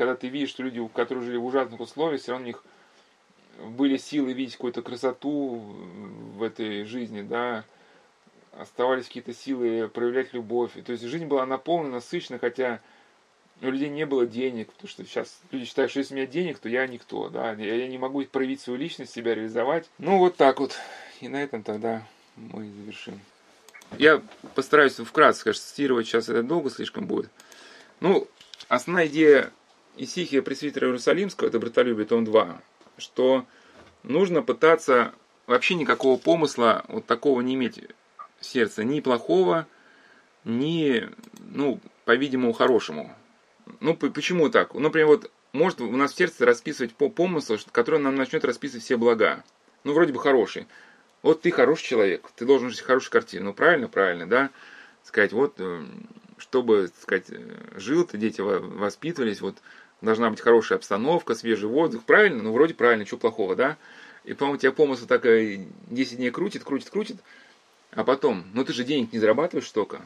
[0.00, 2.64] когда ты видишь, что люди, которые жили в ужасных условиях, все равно у них
[3.76, 7.66] были силы видеть какую-то красоту в этой жизни, да,
[8.52, 10.72] оставались какие-то силы проявлять любовь.
[10.86, 12.80] То есть жизнь была наполнена, насыщена, хотя
[13.62, 16.58] у людей не было денег, потому что сейчас люди считают, что если у меня денег,
[16.58, 19.90] то я никто, да, я не могу проявить свою личность, себя реализовать.
[19.98, 20.76] Ну, вот так вот.
[21.20, 23.20] И на этом тогда мы завершим.
[23.98, 24.22] Я
[24.54, 27.30] постараюсь вкратце, конечно, цитировать, сейчас это долго слишком будет.
[28.00, 28.26] Ну,
[28.68, 29.52] основная идея
[29.96, 32.62] Исихия пресвитера Иерусалимского, это Братолюбие, том 2,
[32.96, 33.44] что
[34.04, 35.12] нужно пытаться
[35.46, 37.80] вообще никакого помысла вот такого не иметь
[38.38, 39.66] в сердце, ни плохого,
[40.44, 41.08] ни,
[41.40, 43.14] ну, по-видимому, хорошему.
[43.80, 44.74] Ну, почему так?
[44.74, 48.84] Ну, например, вот может у нас в сердце расписывать по помыслу, который нам начнет расписывать
[48.84, 49.44] все блага.
[49.84, 50.66] Ну, вроде бы хороший.
[51.22, 53.44] Вот ты хороший человек, ты должен жить хорошей картиной.
[53.44, 54.50] Ну, правильно, правильно, да?
[55.04, 55.84] Сказать, вот, э,
[56.38, 57.38] чтобы, сказать, э,
[57.76, 59.56] жил ты, дети воспитывались, вот,
[60.00, 62.42] должна быть хорошая обстановка, свежий воздух, правильно?
[62.42, 63.76] Ну, вроде правильно, что плохого, да?
[64.24, 67.16] И, по-моему, тебя помысл так 10 дней крутит, крутит, крутит,
[67.92, 70.02] а потом, ну ты же денег не зарабатываешь столько,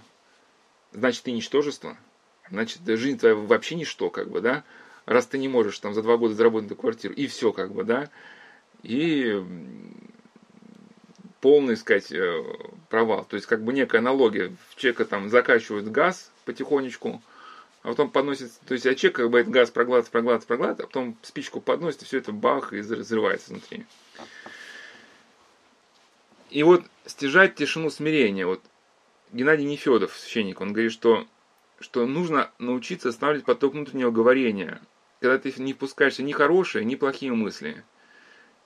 [0.92, 1.96] значит, ты ничтожество,
[2.50, 4.64] значит, жизнь твоя вообще ничто, как бы, да?
[5.06, 7.84] Раз ты не можешь там за два года заработать эту квартиру, и все, как бы,
[7.84, 8.10] да?
[8.82, 9.42] И
[11.40, 12.42] полный, сказать, э,
[12.88, 13.26] провал.
[13.26, 14.54] То есть, как бы некая аналогия.
[14.70, 17.22] В человека там закачивают газ потихонечку,
[17.82, 20.86] а потом подносит, то есть, а человек как бы этот газ проглатывает, проглатывает, проглатывает, а
[20.86, 23.84] потом спичку подносит, и все это бах, и взрывается внутри.
[26.48, 28.46] И вот стяжать тишину смирения.
[28.46, 28.62] Вот
[29.32, 31.26] Геннадий Нефедов, священник, он говорит, что,
[31.84, 34.80] что нужно научиться останавливать поток внутреннего говорения,
[35.20, 37.84] когда ты не впускаешься ни хорошие, ни плохие мысли.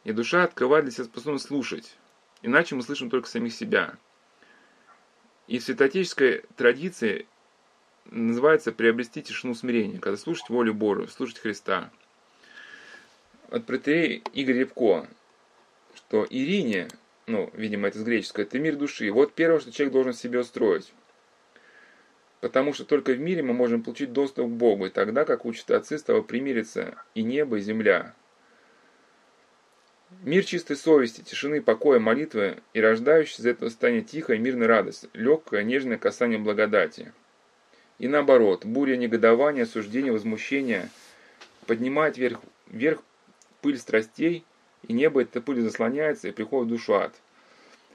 [0.04, 1.96] И душа открывает для себя способность слушать.
[2.42, 3.96] Иначе мы слышим только самих себя.
[5.48, 7.26] И в святотеческой традиции
[8.04, 11.90] называется приобрести тишину смирения, когда слушать волю Божию, слушать Христа.
[13.50, 15.08] От протерей Игорь Рябко,
[15.96, 16.86] что Ирине,
[17.26, 19.10] ну, видимо, это с греческого, это мир души.
[19.10, 20.92] Вот первое, что человек должен себе устроить.
[22.40, 25.70] Потому что только в мире мы можем получить доступ к Богу, и тогда, как учат
[25.70, 28.14] отцы, с того и небо, и земля.
[30.22, 35.64] Мир чистой совести, тишины, покоя, молитвы, и рождающийся из этого станет тихая, мирная радость, легкое,
[35.64, 37.12] нежное касание благодати.
[37.98, 40.88] И наоборот, буря негодования, осуждения, возмущения
[41.66, 43.02] поднимает вверх, вверх
[43.60, 44.44] пыль страстей,
[44.86, 47.14] и небо эта пыль заслоняется, и приходит в душу ад.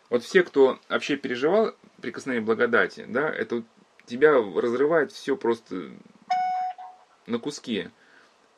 [0.10, 3.64] Вот все, кто вообще переживал прикосновение благодати, да, это
[4.06, 5.92] тебя разрывает все просто
[7.26, 7.90] на куски.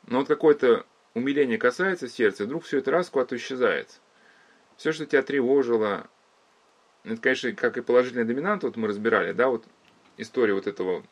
[0.08, 4.00] Но вот какое-то умиление касается сердца, вдруг все это раз куда-то исчезает.
[4.78, 6.08] Все, что тебя тревожило,
[7.04, 9.66] это, конечно, как и положительный доминант, вот мы разбирали, да, вот
[10.18, 11.04] история вот этого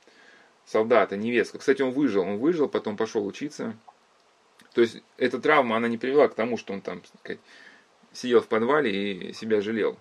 [0.65, 1.59] солдата, невестка.
[1.59, 3.75] Кстати, он выжил, он выжил, потом пошел учиться.
[4.73, 7.39] То есть эта травма, она не привела к тому, что он там сказать,
[8.11, 9.97] сидел в подвале и себя жалел.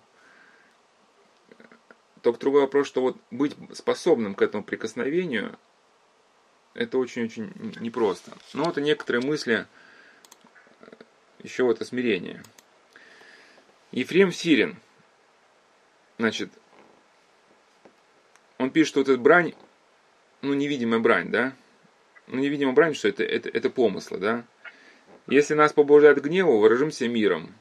[2.23, 5.59] Только другой вопрос, что вот быть способным к этому прикосновению,
[6.75, 8.33] это очень-очень непросто.
[8.55, 9.67] Но это некоторые мысли
[11.43, 12.41] еще вот о смирении.
[13.91, 14.77] Ефрем Сирин,
[16.19, 16.51] значит,
[18.59, 19.55] он пишет, что вот эта брань
[20.43, 21.55] ну, невидимая брань, да?
[22.27, 24.45] Ну, невидимая брань, что это, это, это помыслы, да?
[25.29, 27.55] Если нас побуждает гневу, выражимся миром.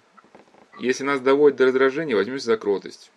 [0.80, 3.12] Если нас доводит до раздражения, возьмемся за кротость.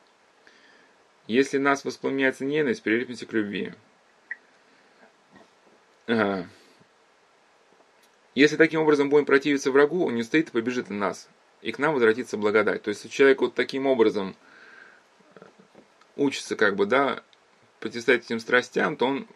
[1.26, 3.72] Если нас воспламеняется ненависть, прилепимся к любви.
[6.06, 6.46] Ага.
[8.34, 11.28] Если таким образом будем противиться врагу, он не стоит и побежит на нас.
[11.62, 12.82] И к нам возвратится благодать.
[12.82, 14.36] То есть, человек вот таким образом
[16.16, 17.22] учится, как бы, да,
[17.80, 19.28] противостоять этим страстям, то он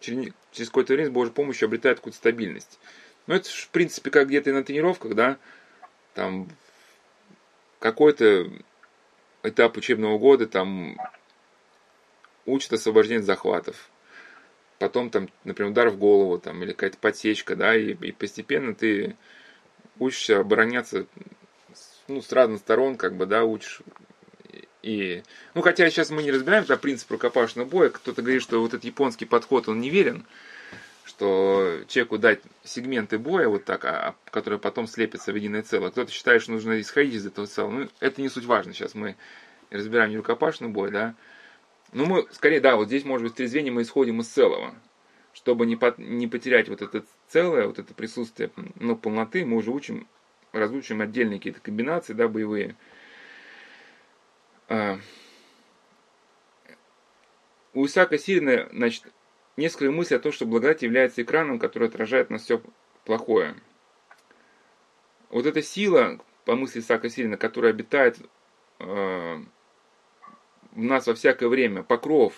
[0.00, 2.78] через, через какое-то время с Божьей помощью обретает какую-то стабильность.
[3.26, 5.38] Но это, в принципе, как где-то и на тренировках, да,
[6.14, 6.48] там
[7.78, 8.50] какой-то
[9.42, 10.98] этап учебного года там
[12.46, 13.90] учат освобождение захватов.
[14.78, 19.16] Потом там, например, удар в голову там, или какая-то подсечка, да, и, и постепенно ты
[19.98, 21.06] учишься обороняться
[22.08, 23.82] ну, с разных сторон, как бы, да, учишь
[24.82, 25.22] и,
[25.54, 27.90] ну, хотя сейчас мы не разбираем это принцип рукопашного боя.
[27.90, 30.24] Кто-то говорит, что вот этот японский подход, он неверен,
[31.04, 35.90] что человеку дать сегменты боя вот так, а, которые потом слепятся в единое целое.
[35.90, 37.70] Кто-то считает, что нужно исходить из этого целого.
[37.72, 38.72] Ну, это не суть важно.
[38.72, 39.16] Сейчас мы
[39.70, 41.14] разбираем не рукопашный бой, да.
[41.92, 44.74] Ну, мы, скорее, да, вот здесь, может быть, в трезвении мы исходим из целого.
[45.32, 49.70] Чтобы не, по, не потерять вот это целое, вот это присутствие, ну, полноты, мы уже
[49.70, 50.08] учим,
[50.52, 52.76] разучим отдельные какие-то комбинации, да, боевые.
[54.68, 54.98] А,
[57.74, 59.04] у Исаака Сирина, значит,
[59.56, 62.60] несколько мыслей о том, что благодать является экраном, который отражает на все
[63.04, 63.54] плохое.
[65.30, 68.18] Вот эта сила, по мысли Исаака Сирина, которая обитает
[68.80, 69.38] э,
[70.72, 72.34] в нас во всякое время, покров,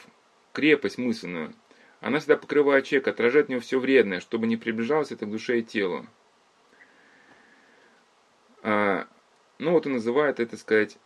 [0.53, 1.55] крепость мысленную,
[2.01, 5.61] она всегда покрывает человека, отражает в него все вредное, чтобы не приближалось это к душе
[5.61, 6.07] и телу.
[8.63, 9.07] А,
[9.59, 10.99] ну вот он называет это, сказать,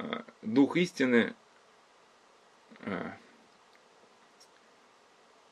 [0.00, 1.34] Э, дух истины,
[2.80, 3.10] э,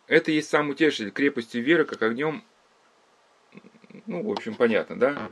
[0.07, 2.43] это есть сам утешитель крепостью веры, как огнем,
[4.07, 5.31] ну, в общем, понятно, да?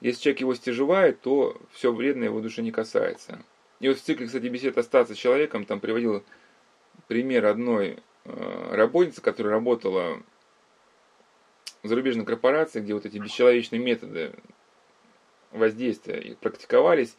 [0.00, 3.44] Если человек его стяжевает, то все вредное его душе не касается.
[3.80, 6.24] И вот в цикле, кстати, бесед «Остаться человеком» там приводил
[7.06, 10.22] пример одной э, работницы, которая работала
[11.82, 14.34] в зарубежной корпорации, где вот эти бесчеловечные методы
[15.52, 17.16] воздействия практиковались,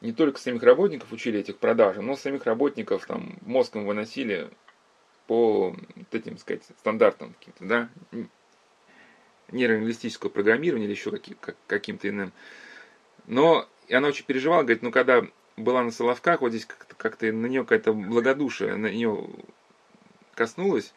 [0.00, 4.50] не только самих работников учили этих продажам, но самих работников там мозгом выносили
[5.26, 7.88] по вот этим, сказать, стандартам каким-то, да,
[9.52, 11.12] нейролингвистического программирования или еще
[11.66, 12.32] каким-то иным.
[13.26, 15.24] Но и она очень переживала, говорит, ну когда
[15.56, 19.28] была на Соловках, вот здесь как-то, как на нее какая-то благодушие на нее
[20.34, 20.92] коснулось,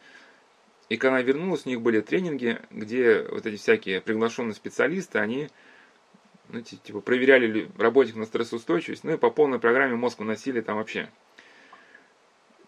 [0.88, 5.48] и когда она вернулась, у них были тренинги, где вот эти всякие приглашенные специалисты, они
[6.48, 11.08] ну, типа, проверяли работников на стрессоустойчивость, ну и по полной программе мозг выносили там вообще.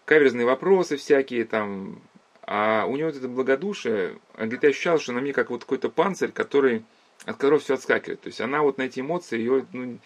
[0.05, 2.01] Каверзные вопросы всякие там,
[2.41, 5.61] а у него вот это благодушие, он говорит, я ощущал, что на мне как вот
[5.61, 6.83] какой-то панцирь, который,
[7.25, 8.21] от которого все отскакивает.
[8.21, 9.99] То есть она вот на эти эмоции, ее, ну,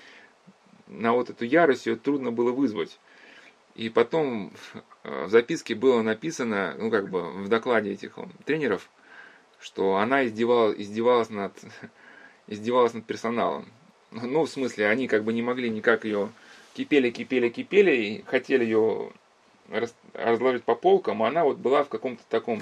[0.93, 2.99] на вот эту ярость ее трудно было вызвать.
[3.75, 4.53] И потом
[5.03, 8.89] в записке было написано, ну как бы в докладе этих тренеров,
[9.59, 11.53] что она издевалась, издевалась над
[12.47, 13.65] издевалась над персоналом.
[14.11, 16.29] Ну, в смысле, они как бы не могли никак ее
[16.75, 19.11] кипели, кипели, кипели и хотели ее
[20.13, 22.61] разложить по полкам, а она вот была в каком-то таком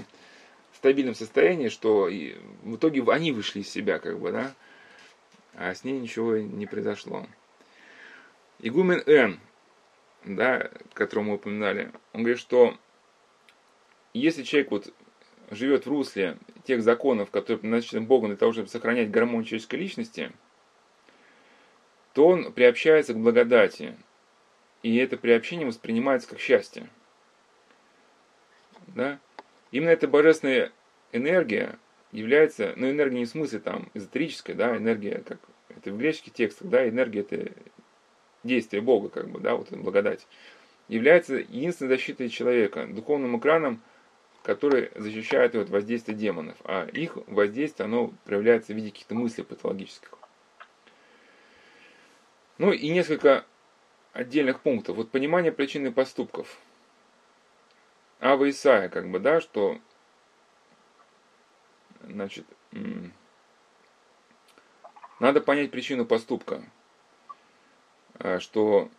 [0.75, 4.53] стабильном состоянии, что и в итоге они вышли из себя, как бы, да,
[5.55, 7.25] а с ней ничего не произошло.
[8.63, 9.39] Игумен Н,
[10.23, 12.77] да, которого мы упоминали, он говорит, что
[14.13, 14.93] если человек вот
[15.49, 20.31] живет в русле тех законов, которые предназначены Богом для того, чтобы сохранять гармонию человеческой личности,
[22.13, 23.97] то он приобщается к благодати,
[24.83, 26.87] и это приобщение воспринимается как счастье.
[28.87, 29.19] Да?
[29.71, 30.71] Именно эта божественная
[31.11, 31.79] энергия
[32.11, 36.67] является, ну энергия не в смысле там эзотерическая, да, энергия, как это в греческих текстах,
[36.67, 37.51] да, энергия это
[38.43, 40.27] действие Бога, как бы, да, вот благодать,
[40.87, 43.81] является единственной защитой человека, духовным экраном,
[44.43, 49.43] который защищает его от воздействия демонов, а их воздействие, оно проявляется в виде каких-то мыслей
[49.43, 50.11] патологических.
[52.57, 53.45] Ну и несколько
[54.13, 54.97] отдельных пунктов.
[54.97, 56.59] Вот понимание причины поступков.
[58.19, 59.79] Ава Исаия, как бы, да, что,
[62.01, 62.45] значит,
[65.19, 66.63] надо понять причину поступка,
[68.39, 68.89] что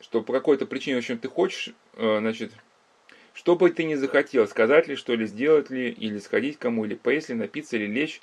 [0.00, 2.52] что по какой-то причине, в общем, ты хочешь, э, значит,
[3.34, 6.94] что бы ты ни захотел, сказать ли, что ли, сделать ли, или сходить кому, или
[6.94, 8.20] поесть ли, напиться, или лечь.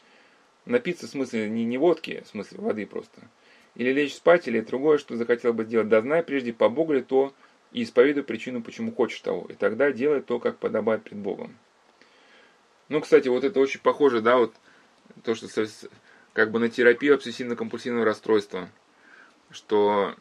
[0.65, 3.30] Напиться в смысле не, не водки, в смысле воды просто.
[3.75, 5.89] Или лечь спать, или другое, что захотел бы сделать.
[5.89, 7.34] Да знай прежде, по Богу ли то,
[7.71, 9.45] и исповедуй причину, почему хочешь того.
[9.49, 11.56] И тогда делай то, как подобает пред Богом.
[12.89, 14.56] Ну, кстати, вот это очень похоже, да, вот
[15.23, 15.47] то, что
[16.36, 18.69] как бы на терапию обсессивно-компульсивного расстройства.
[19.50, 20.15] Что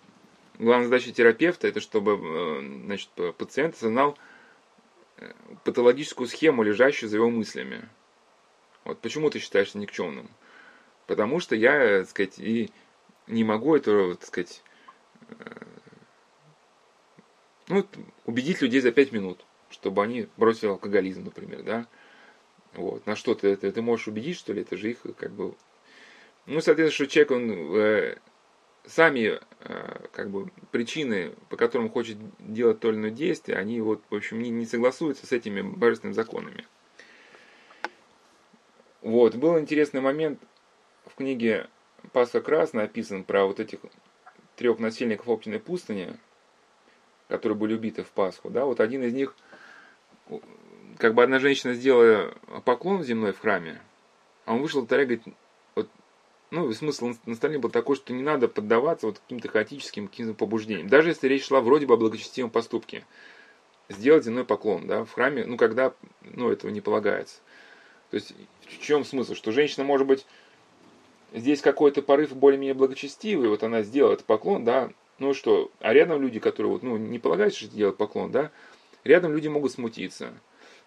[0.59, 4.16] главная задача терапевта это чтобы э, значит, пациент осознал
[5.18, 5.33] э,
[5.64, 7.88] патологическую схему, лежащую за его мыслями.
[8.85, 10.31] Вот почему ты считаешься никчемным?
[11.09, 12.70] Потому что я, так сказать, и
[13.27, 14.62] не могу это, так сказать,
[15.31, 15.35] э,
[17.66, 17.85] ну,
[18.24, 21.87] убедить людей за пять минут, чтобы они бросили алкоголизм, например, да.
[22.74, 23.05] Вот.
[23.07, 24.62] На что ты, ты, ты можешь убедить, что ли?
[24.62, 25.57] Это же их как бы...
[26.46, 28.18] Ну, соответственно, что человек, он
[28.87, 34.02] сами э, как бы причины, по которым хочет делать то или иное действие, они вот,
[34.11, 36.66] в общем, не, не согласуются с этими божественными законами.
[39.00, 40.40] Вот, был интересный момент
[41.07, 41.68] в книге
[42.12, 43.80] Пасха Красная описан про вот этих
[44.57, 46.16] трех насильников Оптиной пустыни,
[47.28, 49.35] которые были убиты в Пасху, да, вот один из них,
[50.98, 53.80] как бы одна женщина сделала поклон земной в храме,
[54.44, 55.22] а он вышел от говорит,
[56.55, 60.88] ну, смысл на стороне был такой, что не надо поддаваться вот каким-то хаотическим каким-то побуждениям.
[60.88, 63.05] Даже если речь шла вроде бы о благочестивом поступке.
[63.88, 67.40] Сделать земной поклон, да, в храме, ну, когда, ну, этого не полагается.
[68.11, 69.35] То есть, в чем смысл?
[69.35, 70.25] Что женщина, может быть,
[71.35, 76.39] здесь какой-то порыв более-менее благочестивый, вот она сделает поклон, да, ну что, а рядом люди,
[76.39, 78.51] которые вот, ну, не полагаются, делать поклон, да,
[79.03, 80.33] рядом люди могут смутиться.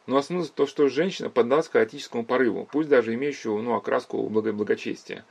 [0.08, 5.26] Но ну, смысл то, что женщина поддалась хаотическому порыву, пусть даже имеющему, ну, окраску благочестия.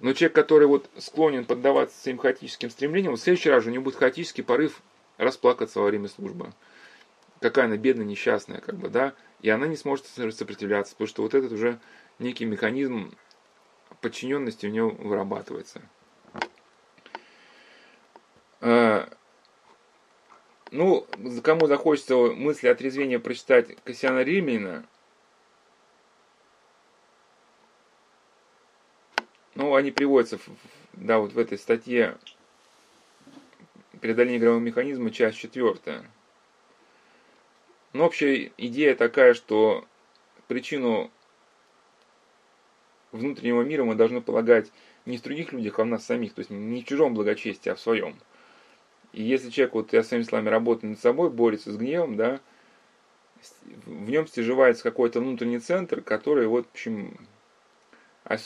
[0.00, 3.96] Но человек, который вот склонен поддаваться своим хаотическим стремлениям, в следующий раз у него будет
[3.96, 4.82] хаотический порыв
[5.16, 6.52] расплакаться во время службы.
[7.40, 11.34] Какая она бедная, несчастная, как бы, да, и она не сможет сопротивляться, потому что вот
[11.34, 11.78] этот уже
[12.18, 13.14] некий механизм
[14.00, 15.82] подчиненности у него вырабатывается.
[18.60, 19.08] А,
[20.70, 21.06] ну,
[21.42, 24.84] кому захочется мысли отрезвения прочитать Кассиана Римина,
[29.76, 30.38] они приводятся,
[30.94, 32.16] да, вот в этой статье
[34.00, 36.04] преодоление игрового механизма, часть четвертая.
[37.92, 39.86] Но общая идея такая, что
[40.48, 41.10] причину
[43.12, 44.70] внутреннего мира мы должны полагать
[45.06, 47.74] не в других людях, а в нас самих, то есть не в чужом благочестии, а
[47.74, 48.16] в своем.
[49.12, 52.40] И если человек, вот я своими словами, работает над собой, борется с гневом, да,
[53.86, 57.16] в нем стяживается какой-то внутренний центр, который, вот, в общем,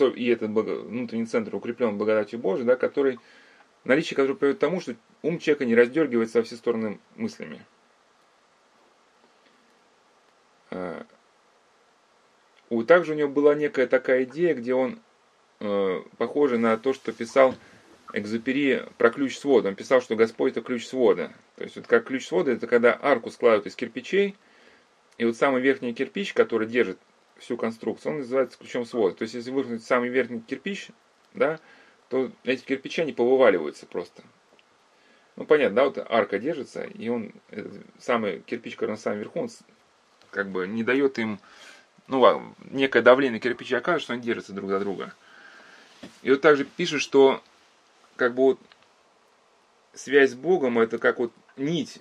[0.09, 3.19] и этот внутренний центр укреплен благодатью Божией, да, который,
[3.85, 7.65] наличие которого приводит к тому, что ум человека не раздергивается во все стороны мыслями.
[10.71, 11.05] А,
[12.85, 15.01] также у него была некая такая идея, где он,
[15.61, 17.55] э, похоже на то, что писал
[18.13, 19.69] Экзупери про ключ свода.
[19.69, 21.33] Он писал, что Господь это ключ свода.
[21.57, 24.37] То есть вот как ключ свода, это когда арку складывают из кирпичей,
[25.19, 26.99] и вот самый верхний кирпич, который держит
[27.41, 29.17] всю конструкцию, он называется ключом свода.
[29.17, 30.91] То есть если вырвать самый верхний кирпич,
[31.35, 31.59] да,
[32.09, 34.23] то эти кирпичи не повываливаются просто.
[35.37, 37.33] Ну понятно, да, вот арка держится, и он,
[37.99, 39.49] самый кирпич, который на самом верху, он
[40.31, 41.41] как бы не дает им,
[42.09, 45.15] ну, некое давление кирпича оказывает, что они держатся друг за друга.
[46.23, 47.43] И вот также пишет, что
[48.17, 48.61] как бы вот
[49.95, 52.01] связь с Богом это как вот нить,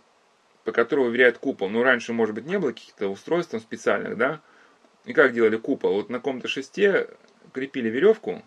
[0.64, 1.70] по которой выверяют купол.
[1.70, 4.42] Ну, раньше, может быть, не было каких-то устройств там специальных, да?
[5.06, 5.94] И как делали купол?
[5.94, 7.08] Вот на каком-то шесте
[7.54, 8.44] крепили веревку,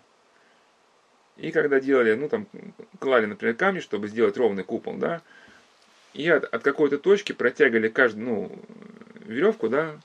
[1.37, 2.47] и когда делали, ну, там,
[2.99, 5.23] клали, например, камни, чтобы сделать ровный купол, да,
[6.13, 8.59] и от, от какой-то точки протягивали каждую, ну,
[9.25, 9.99] веревку, да,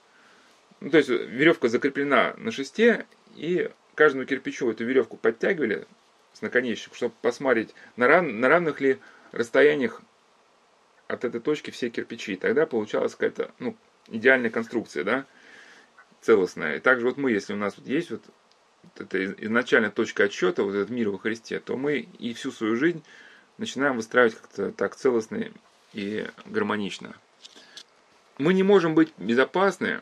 [0.80, 5.86] ну, то есть веревка закреплена на шесте, и каждому кирпичу эту веревку подтягивали
[6.34, 9.00] с наконечником, чтобы посмотреть, на, ран, на равных ли
[9.32, 10.02] расстояниях
[11.08, 12.34] от этой точки все кирпичи.
[12.34, 13.76] И тогда получалась какая-то, ну,
[14.08, 15.26] идеальная конструкция, да,
[16.22, 16.78] целостная.
[16.78, 18.22] И также вот мы, если у нас вот есть вот,
[18.96, 23.04] эта изначальная точка отсчета, вот этот мир во Христе, то мы и всю свою жизнь
[23.58, 25.52] начинаем выстраивать как-то так целостно
[25.94, 27.16] и гармонично.
[28.38, 30.02] Мы не можем быть безопасны,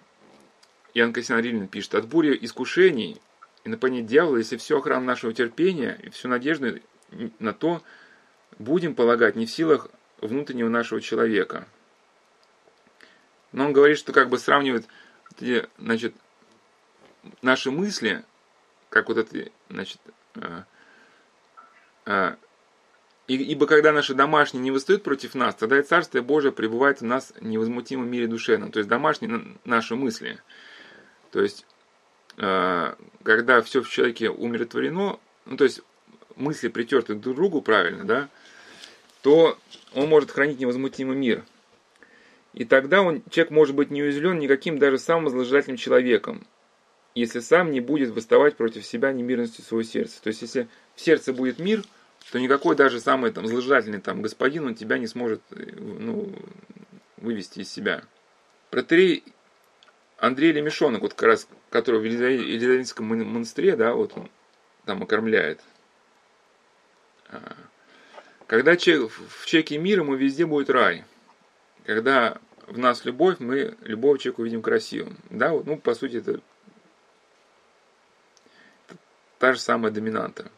[0.94, 3.22] Ян Кассиан пишет, от бури искушений
[3.64, 6.80] и нападения дьявола, если все охрана нашего терпения и всю надежду
[7.40, 7.82] на то
[8.60, 9.90] будем полагать не в силах
[10.22, 11.68] внутреннего нашего человека.
[13.52, 14.86] Но он говорит, что как бы сравнивает
[15.78, 16.14] значит,
[17.42, 18.24] наши мысли,
[18.90, 20.00] как вот это, значит,
[20.36, 20.66] а,
[22.06, 22.38] а,
[23.28, 27.34] ибо когда наши домашние не восстают против нас, тогда и Царствие Божие пребывает в нас
[27.36, 28.72] в невозмутимом мире душевном.
[28.72, 30.40] То есть домашние наши мысли.
[31.32, 31.66] То есть,
[32.38, 35.82] а, когда все в человеке умиротворено, ну, то есть
[36.36, 38.30] мысли притерты друг к другу правильно, да,
[39.22, 39.58] то
[39.94, 41.44] он может хранить невозмутимый мир.
[42.56, 46.48] И тогда он, человек может быть не уязвлен никаким даже самым зложительным человеком,
[47.14, 50.22] если сам не будет выставать против себя немирностью своего сердца.
[50.24, 51.84] То есть, если в сердце будет мир,
[52.32, 56.34] то никакой даже самый там зложительный там господин он тебя не сможет ну,
[57.18, 58.04] вывести из себя.
[58.72, 59.24] Протерей
[60.18, 64.32] Андрей Лемешонок, вот как раз, который в Елизаветском монастыре, да, вот он
[64.86, 65.60] там окормляет.
[67.28, 67.58] А,
[68.48, 71.04] когда в человеке мира, мы везде будет рай.
[71.86, 75.18] Когда в нас любовь, мы любого человека увидим красивым.
[75.30, 76.42] Да, вот, ну, по сути, это
[79.40, 80.52] та же самая доминанта.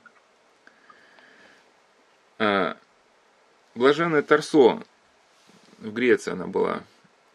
[2.39, 2.77] А,
[3.75, 4.83] блаженная Тарсо,
[5.79, 6.83] в Греции она была,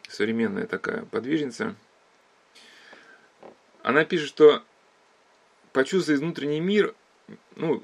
[0.07, 1.75] современная такая подвижница.
[3.81, 4.63] Она пишет, что
[5.73, 6.95] почувствовать внутренний мир,
[7.55, 7.83] ну,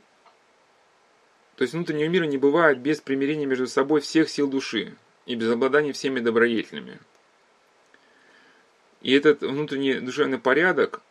[1.56, 4.96] то есть внутреннего мира не бывает без примирения между собой всех сил души
[5.30, 7.00] и без обладания всеми добродетелями.
[9.02, 11.02] И этот внутренний душевный порядок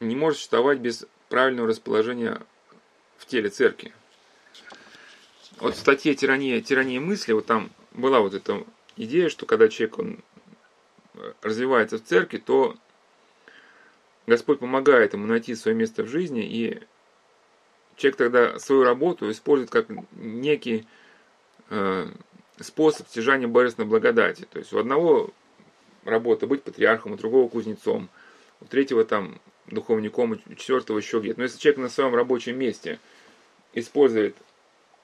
[0.00, 2.42] не может существовать без правильного расположения
[3.18, 3.94] в теле церкви.
[5.58, 8.64] Вот в статье «Тирания, тирания мысли» вот там была вот эта
[8.96, 10.18] идея, что когда человек он
[11.40, 12.76] развивается в церкви, то
[14.26, 16.82] Господь помогает ему найти свое место в жизни и
[17.94, 19.86] человек тогда свою работу использует как
[20.16, 20.84] некий
[21.70, 22.08] э,
[22.62, 24.46] способ стяжания божественной благодати.
[24.50, 25.30] То есть у одного
[26.04, 28.08] работа быть патриархом, у другого кузнецом,
[28.60, 31.40] у третьего там духовником, у четвертого еще где-то.
[31.40, 32.98] Но если человек на своем рабочем месте
[33.72, 34.36] использует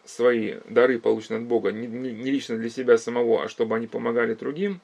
[0.05, 4.81] свои дары, полученные от Бога, не, лично для себя самого, а чтобы они помогали другим,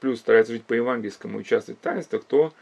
[0.00, 2.52] плюс старается жить по-евангельскому и участвовать в таинствах, то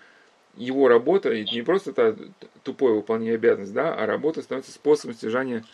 [0.56, 2.16] его работа не просто это
[2.62, 5.64] тупое выполнение обязанностей, да, а работа становится способом стяжания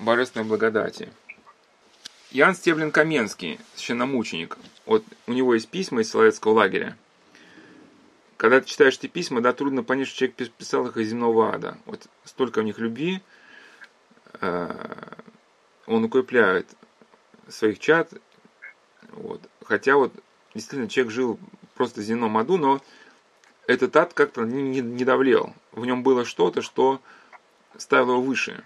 [0.00, 1.08] божественной благодати.
[2.32, 4.56] Ян Стеблин Каменский, священномученик,
[4.86, 6.96] вот у него есть письма из Соловецкого лагеря.
[8.38, 11.76] Когда ты читаешь эти письма, да, трудно понять, что человек писал их из земного ада.
[11.84, 13.20] Вот столько у них любви,
[14.40, 16.66] он укрепляет
[17.48, 18.10] своих чад,
[19.10, 19.42] вот.
[19.66, 20.14] хотя вот
[20.54, 21.38] действительно человек жил
[21.74, 22.80] просто в земном аду, но
[23.66, 25.52] этот ад как-то не, не, не давлел.
[25.72, 27.02] В нем было что-то, что
[27.76, 28.64] ставило его выше.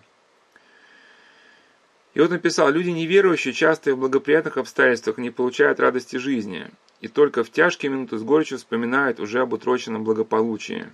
[2.16, 6.70] И вот написал, люди неверующие часто и в благоприятных обстоятельствах не получают радости жизни,
[7.02, 10.86] и только в тяжкие минуты с горечью вспоминают уже об утроченном благополучии.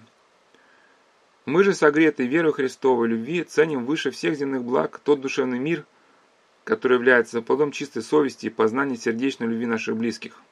[1.45, 5.85] Мы же, согретые верой Христовой любви, ценим выше всех земных благ тот душевный мир,
[6.65, 10.43] который является плодом чистой совести и познания сердечной любви наших близких.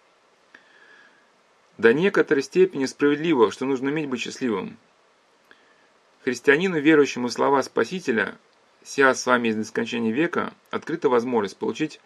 [1.79, 4.77] До некоторой степени справедливо, что нужно уметь быть счастливым.
[6.23, 8.39] Христианину, верующему слова Спасителя,
[8.85, 12.01] сия с вами из нескончания века, открыта возможность получить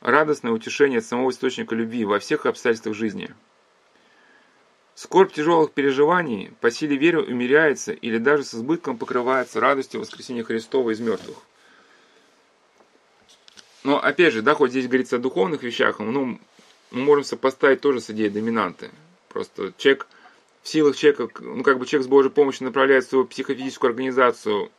[0.00, 3.34] радостное утешение от самого источника любви во всех обстоятельствах жизни.
[4.94, 10.90] Скорбь тяжелых переживаний по силе веры умеряется или даже с избытком покрывается радостью воскресения Христова
[10.90, 11.36] из мертвых.
[13.84, 16.40] Но опять же, да, хоть здесь говорится о духовных вещах, ну,
[16.90, 18.90] мы можем сопоставить тоже с идеей доминанты.
[19.28, 20.08] Просто человек
[20.62, 24.70] в силах человека, ну как бы человек с Божьей помощью направляет свою психофизическую организацию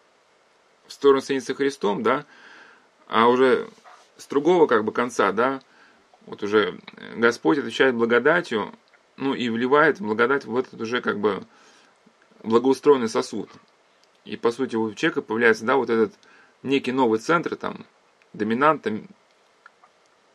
[0.89, 2.25] в сторону соединения Христом, да,
[3.07, 3.69] а уже
[4.17, 5.61] с другого как бы конца, да,
[6.25, 6.79] вот уже
[7.15, 8.73] Господь отвечает благодатью,
[9.17, 11.43] ну и вливает благодать в этот уже как бы
[12.43, 13.49] благоустроенный сосуд.
[14.25, 16.13] И по сути у человека появляется, да, вот этот
[16.63, 17.85] некий новый центр, там,
[18.33, 18.87] доминант,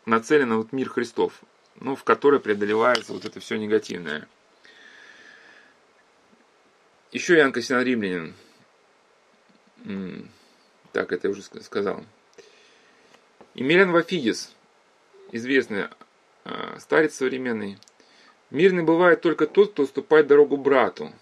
[0.07, 1.40] нацелен на вот мир Христов,
[1.76, 4.26] ну, в который преодолевается вот это все негативное.
[7.12, 8.34] Еще Иоанн Кассиан Римлянин.
[10.95, 12.05] Так, это я уже сказал.
[13.55, 14.55] Емельян Вафидис,
[15.32, 15.88] известный
[16.45, 17.78] а, старец современный.
[18.51, 21.12] Мирный бывает только тот, кто уступает дорогу брату.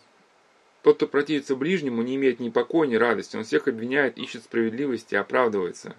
[0.83, 3.37] Тот, кто противится ближнему, не имеет ни покоя, ни радости.
[3.37, 5.97] Он всех обвиняет, ищет справедливости, оправдывается.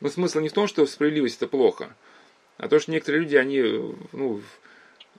[0.00, 1.94] Но смысл не в том, что справедливость это плохо,
[2.56, 3.62] а то, что некоторые люди, они
[4.10, 4.42] ну,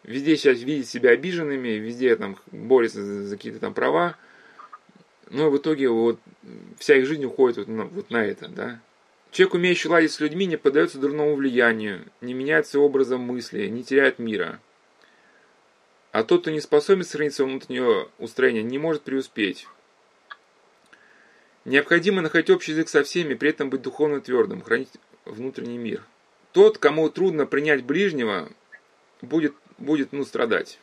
[0.03, 4.17] везде сейчас видят себя обиженными, везде там борются за какие-то там права.
[5.29, 6.19] Но в итоге вот
[6.77, 8.79] вся их жизнь уходит вот на, вот на это, да.
[9.31, 14.19] Человек, умеющий ладить с людьми, не поддается дурному влиянию, не меняется образом мысли, не теряет
[14.19, 14.59] мира.
[16.11, 19.67] А тот, кто не способен сохранить свое внутреннее устроение, не может преуспеть.
[21.65, 24.91] Необходимо находить общий язык со всеми, при этом быть духовно твердым, хранить
[25.25, 26.05] внутренний мир.
[26.53, 28.49] Тот, кому трудно принять ближнего,
[29.21, 30.79] будет, будет ну, страдать.